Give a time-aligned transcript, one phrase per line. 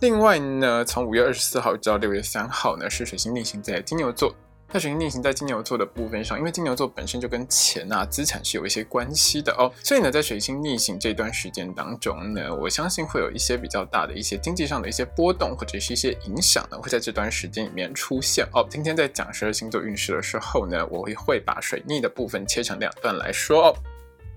[0.00, 4.34] 另外呢，从五月二十四号到六月三号呢，是水星逆行在金牛座。
[4.70, 18.66] 那水星逆行在金牛座的部分上，因为金牛座本身就跟钱啊、资产是有一些关系的哦，所以呢，在水星逆行这段时间当中呢，我相信会有一些比较大的一些经济上的一些波动，或者是一些影响呢，会在这段时间里面出现哦。
[18.68, 23.74] 今天在讲十二星座运势的时候呢，我会会把水逆的部分切成两段来说哦。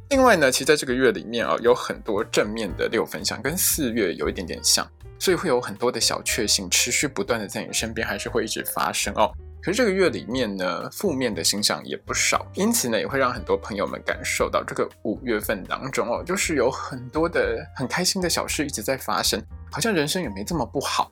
[0.10, 4.88] 另外呢，其实在这个月里面啊，有很多正面的六分相，跟四月有一点点像。
[5.20, 9.32] 所以会有很多的小确幸持续不断的在你身边，还是会一直发生哦。
[9.62, 19.40] 可是这个月里面呢，负面的星象也不少，因此呢，也会让很多朋友们感受到这个五月份当中哦，就是有很多的很开心的小事一直在发生，
[19.70, 21.12] 好像人生也没这么不好。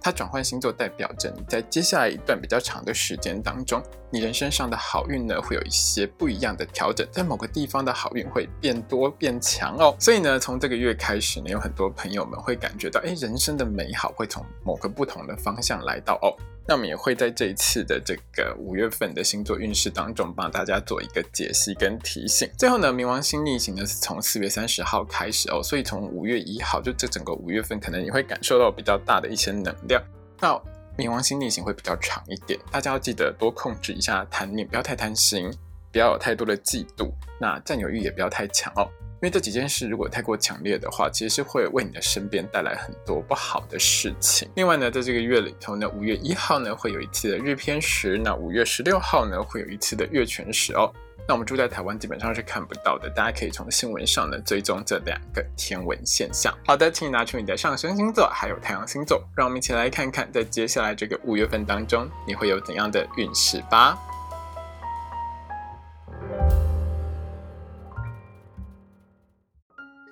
[0.00, 9.94] 它转换星座，代表着你在接下来一段比较长的时间当中，你人生上的好运呢，会有一些不一样的调整，在某个地方的好运会变多变强哦。
[9.98, 16.32] 所以呢，从这个月开始呢，有很多朋友们会感觉到，哎，人生的美好会从某个不同的方向来到哦。
[16.70, 22.46] 那我们也会在这一次的这个五月份的星座运势当中，帮大家做一个解析跟提醒。
[22.58, 30.00] 最后呢，冥王星逆行呢是从四月三十号开始哦，所以从五月一号，就这整个五月份，可能你会感受到比较大的一些能量。
[30.40, 30.50] 那
[30.96, 35.50] 冥王星逆行会比较长一点，大家要记得多控制一下贪念，不要太贪心，
[35.90, 37.10] 不要有太多的嫉妒，
[37.40, 38.88] 那占有欲也不要太强哦。
[39.20, 44.48] 因为这几件事如果太过强烈的话，其实是会为你的身边带来很多不好的事情。
[44.54, 50.92] 另外呢，在这个月里头呢，五月一号呢会有一次的日偏食，那五月十六号呢会有一次的月全食哦。
[51.28, 56.56] 那我们住在台湾基本上是看不到的，大家可以从新闻上呢追踪这两个天文现象。
[56.66, 63.98] 好的，请你拿出你的上升星座还有太阳星座，让我们一起来看看在接下来这个五月份当中你会有怎样的运势吧。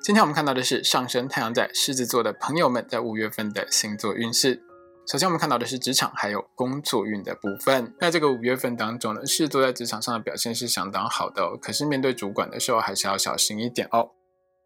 [0.03, 4.66] 今天我们看到的是上升太阳在狮子座的朋友们在五月份的星座运势。
[5.07, 7.95] 首先，我们看到的是职场还有工作运的部分。
[8.01, 11.57] 在这个五月份当中呢，狮子座在职场上的表现是相当好的哦。
[11.63, 14.11] 可是面对主管的时候，还是要小心一点哦。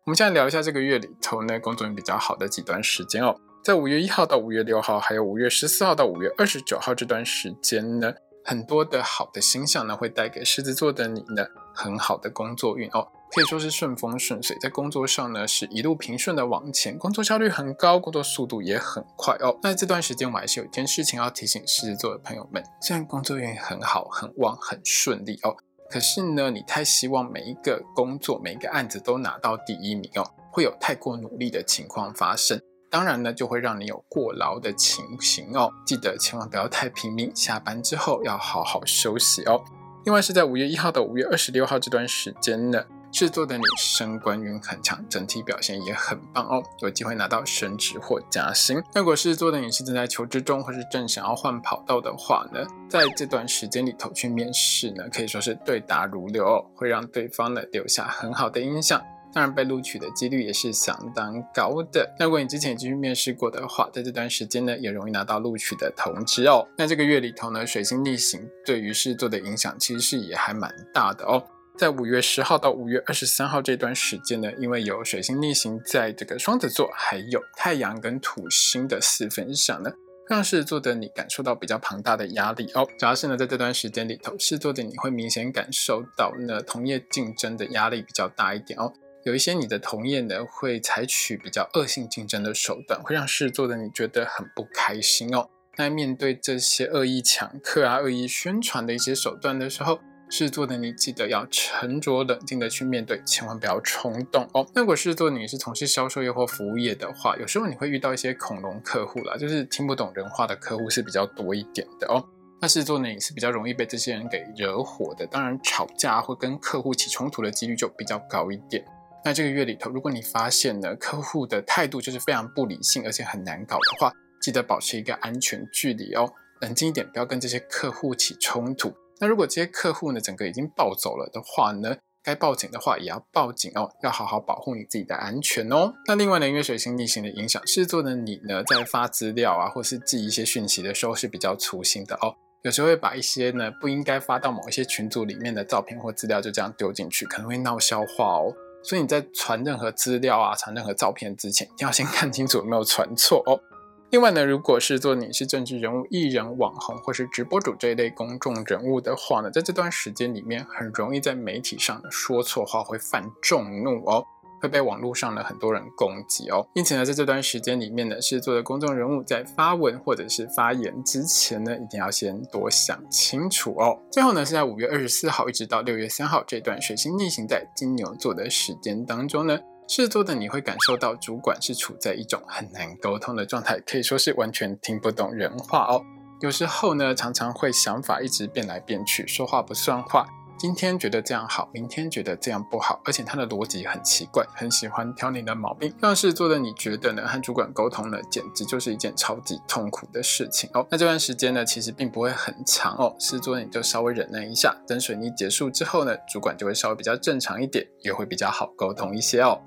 [0.06, 3.36] 我们现在聊一下这个月里头呢，工作运比较好的几段时间哦。
[3.62, 11.44] 在五月一号到五月六号，还有五月十四号到五月二十九号这段时间呢，很多的好的星象呢，会带给狮子座的你呢，
[11.74, 13.06] 很好的工作运哦。
[13.32, 19.56] 可以说是顺风顺水，在工作上呢是一路平顺的往前，工作效率很高，工作速度也很快哦。
[19.62, 25.56] 那这段时间我还是有一件事情要提醒狮子座的朋友们：虽然工作运很好、很旺、很顺利哦，
[25.88, 32.60] 可是呢，你太希望每一个工作、每一个案子都拿到第一名哦，会有太过努力的情况发生。
[32.90, 35.70] 当然呢，就会让你有过劳的情形哦。
[35.86, 39.62] 记得千万不要太拼命，下班之后要好好休息哦。
[40.04, 42.84] 另外是在五月一号到五月二十六号这段时间呢。
[43.12, 48.80] 狮子座的你升官运很强，整体表现也很棒哦，有机会拿到升职或加薪。
[48.94, 59.02] 如果狮子座的你是正在求职中，或是正想要换跑道的话呢，在这段时间里头去面试呢，可以说是对答如流哦，会让对方呢留下很好的印象。
[59.32, 62.12] 当然，被录取的几率也是相当高的。
[62.18, 66.66] 那如果你之前已经去面试过的话，在这段时间呢，也容易拿到录取的通知哦。
[66.76, 71.44] 那这个月里头呢，水星逆行对于狮子座的影响其实是也还蛮大的哦。
[71.76, 79.90] 在五月十号到五月二十三号这段时间呢，因为有水星逆行在这个双子座，还有太阳跟土星的四分相呢，
[80.28, 82.86] 让狮子座的你感受到比较庞大的压力哦。
[82.98, 88.92] 主要是呢，在这段时间里头，狮子座的你会明显感受到呢，同业竞争的压力比较大一点哦。
[89.24, 95.48] 有一些你的同业呢，会采取比较恶性竞争的手段，会让狮子座的你觉得很不开心哦。
[95.76, 104.64] 那面对这些恶意抢客啊、恶意宣传的一些手段的时候，狮子座的你记得要沉着冷静的去面对，千万不要冲动哦。
[104.72, 112.24] 那如果狮子座你是从事销售业或服务业的话，有时候你会遇到一些恐龙客户啦，就是听不懂人话的客户是比较多一点的哦。
[112.62, 118.84] 那狮子座呢，也是比较容易被这些人给惹火的，当然吵架或跟客户起冲突的几率就比较高一点。
[119.24, 126.30] 那这个月里头，如果你发现呢客户的态度就是非常不理性，而且很难搞的话，记得保持一个安全距离哦，
[126.60, 128.94] 冷静一点，不要跟这些客户起冲突。
[129.20, 135.92] 那如果这些客户呢整个已经暴走了的话呢，该报警的话也要报警哦，要好好保护你自己的安全哦。
[136.06, 148.54] 那另外呢，因为水星逆行的影响，狮子座的你呢在发资料啊，或是寄一些讯息的时候是比较粗心的哦，有时候会把一些呢不应该发到某一些群组里面的照片或资料就这样丢进去，可能会闹笑话哦。
[148.82, 153.60] 所以你在传任何资料啊、传任何照片之前，一定要先看清楚有没有传错哦。
[154.10, 164.24] 另外呢，如果是做你是政治人物、艺人、网红或是直播主这一类公众人物的话呢，在这段时间里面，很容易在媒体上呢说错话，会犯众怒哦。
[164.62, 173.98] 会被网络上的很多人攻击哦，因此呢，在这段时间里面呢，是做的公众人物在发文或者是发言之前呢，一定要先多想清楚哦。
[174.12, 179.58] 最后呢，是在五月二十四号一直到六月三号这段水星逆行在金牛座的时间当中呢，
[179.92, 186.00] 狮子座的你会感受到主管是处在一种很难沟通的状态，可以说是完全听不懂人话哦。
[186.40, 190.28] 有时候呢，常常会想法一直变来变去，说话不算话。
[190.56, 197.26] 今天觉得这样好，明天觉得这样不好，而且他的逻辑很奇怪，很喜欢挑你的毛病，让事做的你觉得呢？
[197.26, 200.86] 和主管沟通呢，简直就是一件超级痛苦的事情哦。
[200.88, 209.60] 那这段时间呢，其实并不会很长哦，事做你就稍微忍耐一下，等水逆结束之后呢，主管就会稍微比较正常一点，也会比较好沟通一些哦。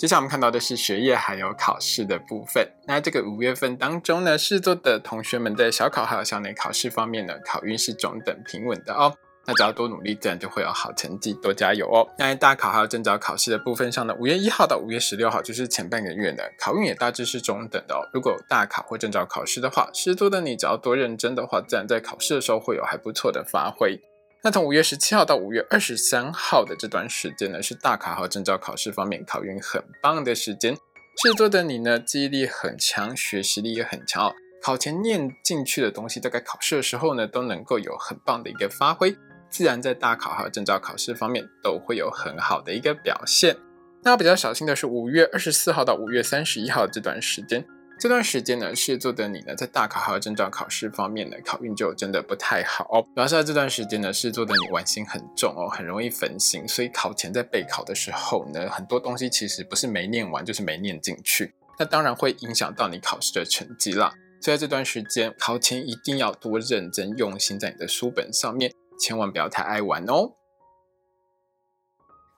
[0.00, 2.66] 接下来我们看到的是学业还有考试的部分。
[2.86, 9.12] 那这个五月份当中呢，狮座的同学们在小考还有校内考试方面呢，考运是中等平稳的哦。
[9.44, 11.34] 那只要多努力，自然就会有好成绩。
[11.34, 12.08] 多加油哦！
[12.16, 18.00] 那在大考还有证照考试的部分上呢，五月一号到五月十六号就是前半个月呢，考运也大致是中等的哦。
[18.14, 24.00] 如果大考或证照考试的话，狮子的你只要多认真的话，自然在考试的时候会有还不错的发挥。
[24.42, 30.74] 那从五月十七号到五月二十三号的这段时间呢，是大考和证照考试方面考运很棒的时间。
[31.22, 34.34] 狮子的你呢，记忆力很强，学习力也很强哦。
[34.62, 39.14] 考前念进去的东西，大概考试的时候呢，都能够有很棒的一个发挥。
[39.50, 43.54] 自然在大考和证照考试方面都会有很好的一个表现。
[44.02, 47.66] 那比较小心的是五月二十四号到五月三十一号这段时间，
[48.00, 53.04] 这段时间呢，狮子座的你呢，在大考还有证照考试方面呢，考运就真的不太好哦。
[53.14, 61.52] 主要是在这段时间呢，狮子座的你玩心很重哦，很容易分心，所以考前在备考的时候呢，很多东西其实不是没念完，就是没念进去。
[61.78, 64.10] 那当然会影响到你考试的成绩啦。
[64.40, 68.72] 所以在这段时间，考前一定要多认真用心在你的书本上面。
[68.98, 70.32] 千万不要太爱玩哦。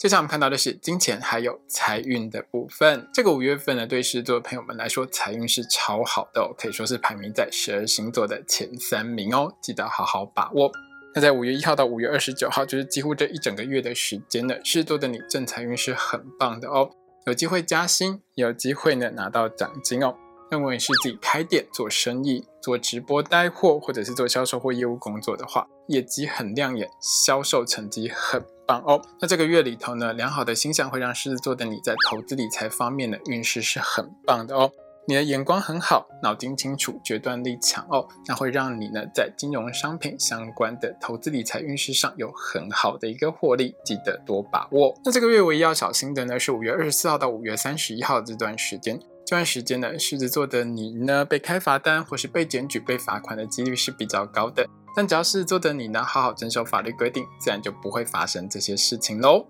[0.02, 3.08] 接下来我们看到的是金钱还有财运的部分。
[3.14, 10.72] 这个五月份呢，对狮子座的朋友们来说，财运是超好的哦，可以说是排名在十二星座的前三名哦，记得好好把握。
[11.14, 16.90] 那在五月一号到五月二十九号，就是几乎这一整个月的时间呢，狮子座的你正财运是很棒的哦，
[17.26, 20.16] 有机会加薪，有机会呢拿到奖金哦。
[20.52, 29.00] 认为是自己开店做生意、做直播带货，或者是做销售或业务工作的话，业绩很亮眼，销售成绩很棒哦。
[29.18, 34.70] 那这个月里头呢，良好的星象会让狮子座的你在投资理财方面的运势是很棒的哦。
[35.08, 44.94] 你的眼光很好，脑筋清楚，决断力强哦，那会让你呢在金融商品相关的投资理财运势上有很好的一个获利，记得多把握。
[45.02, 49.00] 那这个月唯一要小心的呢，是五月二十四号到五月三十一号这段时间。
[49.24, 54.68] 这段时间呢，狮子座的你呢，被开罚单或是被检举、被罚款的几率是比较高的。
[54.94, 59.46] 但只要狮子座的你呢，好好遵守法律规定，自然就不会发生这些事情喽。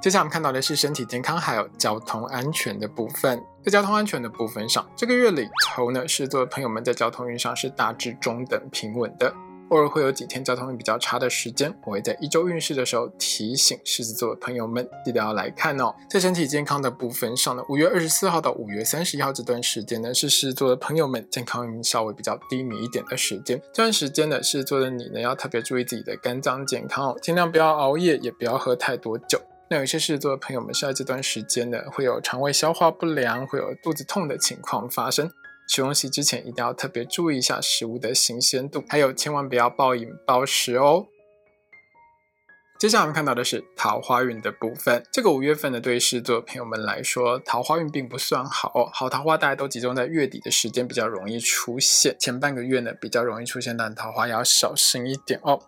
[0.00, 3.40] 接下来我们看到的是身体健康还有交通安全的部分。
[3.62, 9.32] 在交通安全的部分上，这个月里头呢，狮子座的朋友们在交通运上是大致中等平稳的。
[9.70, 15.94] 偶尔会有几天交通比较差的时间，我会在一周运势的时候提醒狮子座的朋友们，记得要来看哦。
[16.08, 23.60] 在身体健康的部分上呢，五月二十四号到五月三十一号这段时间呢，是狮子座的朋友们健康运稍微比较低迷一点的时间。
[23.72, 29.40] 这段时间呢，狮子座的你呢，要特别注意自己的肝脏健康哦，尽量不要熬夜，也不要喝太多酒。
[29.72, 35.30] 那有些狮子座的朋友们，是在这段时间呢，会有肠胃消化不良，会有肚子痛的情况发生。
[35.70, 41.06] 吃东西之前一定要特别注意一下食物的新鲜度，还有千万不要暴饮暴食哦。
[42.76, 45.04] 接下来我们看到的是桃花运的部分。
[45.12, 48.90] 这个五月份呢，对狮子座朋友们来说，桃花运并不算好哦。
[48.92, 55.60] 好桃花大家都集中在月底的时间比较容易出现，前半个月呢比较容易出现烂桃花，要小心一点哦。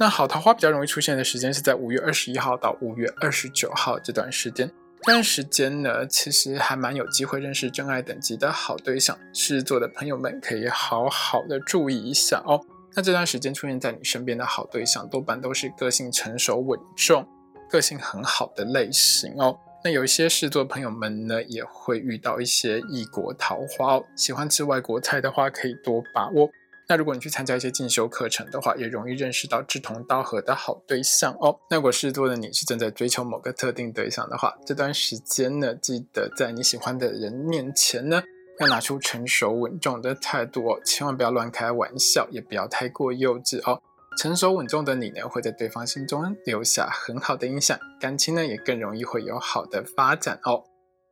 [0.00, 4.68] 那好桃花比较容易出现的时间是在五月二十一号到五月二十九号这段时间。
[5.06, 12.58] 这段时间呢，其实还蛮有机会认识真爱等级的好对象，狮子座的朋友们可以好好的注意一下哦。
[12.94, 17.28] 那这段时间出现在你身边的好对象，多半都是个性成熟稳重、
[17.68, 19.58] 个性很好的类型哦。
[19.84, 24.04] 那有一些狮子座朋友们呢，也会遇到一些异国桃花哦。
[24.16, 26.48] 喜欢吃外国菜的话，可以多把握。
[26.88, 31.58] 那如果你去参加一些进修课程的话，也容易认识到志同道合的好对象哦。
[31.70, 38.22] 那如果狮子座的你是正在追求某个特定对象的话，这段时间呢，记得在你喜欢的人面前呢，
[38.60, 43.80] 要拿出成熟稳重的态度哦，千万不要乱开玩笑，也不要太过幼稚哦。
[44.16, 50.62] 成熟稳重的你呢，会在对方心中留下很好的印象，感情呢也更容易会有好的发展哦。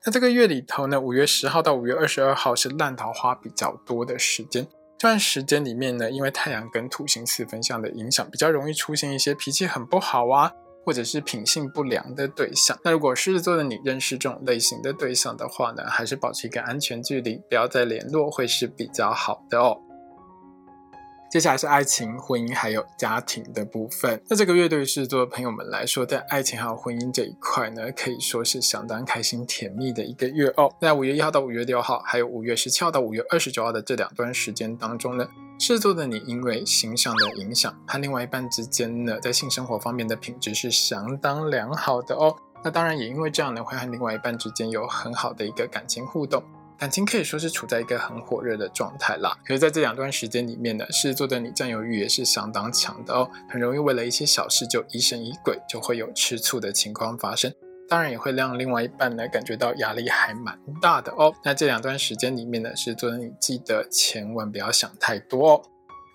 [0.04, 4.68] 那这个月里头呢，五月十号到五月二十二号是烂桃花比较多的时间。
[5.02, 10.52] 这段时间里面呢，因为太阳跟土星四分相的影响，比较容易出现一些脾气很不好啊，
[10.86, 12.78] 或者是品性不良的对象。
[12.84, 19.76] 那如果狮子座的你认识这种类型的对象的话呢，还是保持一个安全距离，不要再联络，会是比较好的哦。
[21.32, 24.22] 接下来是爱情、婚姻还有家庭的部分。
[24.28, 30.70] 那这个月对于狮子座的朋友们来说，在爱情还有婚姻这一块呢，可以说是相当开心甜蜜的一个月哦。
[30.78, 35.26] 在五月一号到五月六号，还有五月十七号到五月二十九号的这两段时间当中呢，
[35.58, 42.36] 狮子座的你因为形象的影响，和另外一半之间呢，在性生活方面的品质是相当良好的哦。
[42.62, 46.42] 那当然也因为这样呢，会和另外一半之间有很好的一个感情互动。
[46.82, 49.38] 感情可以说是处在一个很火热的状态啦。
[49.46, 57.54] 可是在这两段时间里面呢，狮子座的你占有欲也是相当强的哦，很容易为了一些小事就疑神疑鬼，就会有吃醋的情况发生。
[57.88, 61.32] 当然也会让另外一半呢感觉到压力还蛮大的哦。
[61.44, 65.62] 那这两段时间里面呢，狮子座的你记得千万不要想太多哦。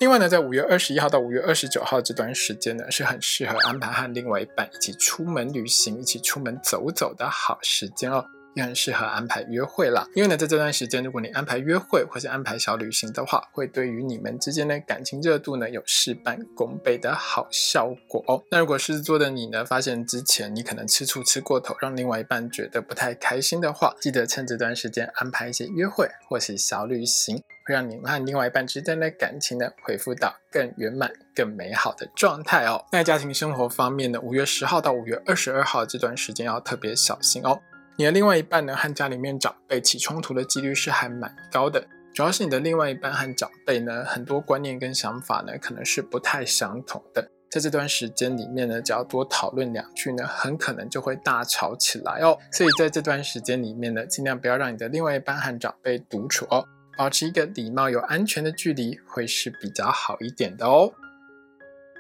[0.02, 8.26] 另外呢，在五月二十一号到五月二十九号这段时间呢，是很适合安排和另外一半一起出门旅行、一起出门走走的好时间哦。
[8.58, 18.44] 也很适合安排约会啦，因为呢，在这段时间，如果你安排约会或是安排小旅行的话，会对于你们之间的感情热度呢有事半功倍的好效果哦。
[18.50, 32.84] 那如果狮子座的你呢，发现之前你可能吃醋吃过头，让另外一半觉得不太开心的话，记得趁这段时间安排一些约会或是小旅行，会让你们和另外一半之间的感情呢恢复到更圆满、更美好的状态哦。
[32.92, 37.62] 在家庭生活方面呢，五月十号到五月二十二号这段时间要特别小心哦。
[38.00, 47.28] 你的另外一半呢，和家里面长辈起冲突的几率是还蛮高的，主要是你的另外一半和长辈呢，很多观念跟想法呢，可能是不太相同的。
[47.50, 52.38] 在这段时间里面呢，只要多讨论两句呢，很可能就会大吵起来哦。
[52.52, 56.64] 所以在这段时间里面呢，尽量不要让你的另外一半和长辈独处哦，
[56.96, 60.94] 保持一个礼貌有安全的距离，会是比较好一点的哦。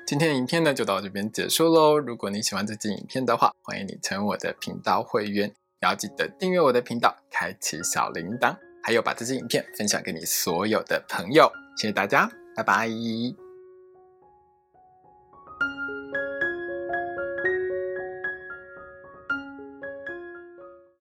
[0.05, 1.97] 今天的影片呢，就到这边结束喽。
[1.97, 5.51] 如果你喜欢这支影片的话，欢迎你成为我的频道会员。
[5.81, 11.51] 要记得订阅我的频道，开启小铃铛，还有把这支影片分享给你所有的朋友。
[11.77, 13.46] 谢谢大家，拜拜。